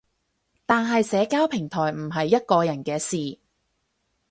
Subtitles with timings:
[0.65, 3.37] 但係社交平台唔係一個人嘅事